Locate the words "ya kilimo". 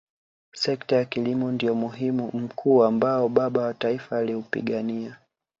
0.95-1.51